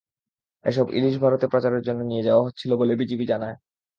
[0.65, 3.55] এসব ইলিশ ভারতে পাচারের জন্য নিয়ে যাওয়া হচ্ছিল বলে বিজিবি জানায়।